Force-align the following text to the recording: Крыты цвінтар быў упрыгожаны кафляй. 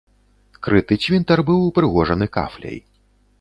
Крыты 0.67 0.97
цвінтар 1.03 1.43
быў 1.51 1.59
упрыгожаны 1.69 2.25
кафляй. 2.39 2.83